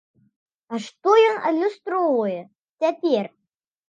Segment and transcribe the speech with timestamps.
[0.69, 2.39] А што ён адлюстроўвае
[2.81, 3.29] цяпер?